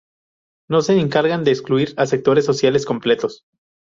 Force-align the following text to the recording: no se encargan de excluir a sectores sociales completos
no 0.67 0.81
se 0.81 0.99
encargan 0.99 1.43
de 1.43 1.51
excluir 1.51 1.93
a 1.95 2.07
sectores 2.07 2.43
sociales 2.43 2.87
completos 2.87 3.43